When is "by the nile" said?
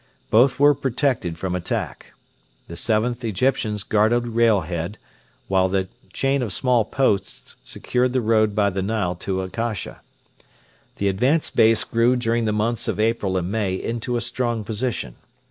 8.55-9.13